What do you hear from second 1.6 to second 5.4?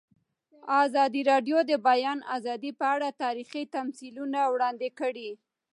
د د بیان آزادي په اړه تاریخي تمثیلونه وړاندې کړي.